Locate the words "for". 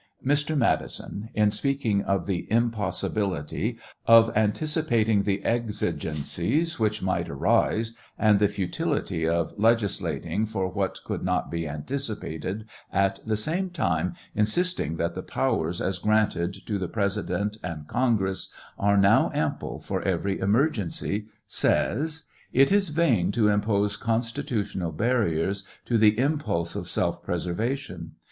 10.47-10.67, 19.81-20.01